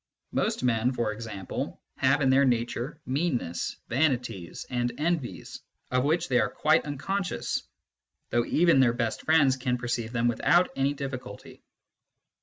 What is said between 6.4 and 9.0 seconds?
quite unconscious, though even their